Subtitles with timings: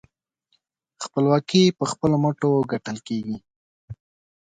[1.03, 3.37] خپلواکي په خپلو مټو ګټل کېږي.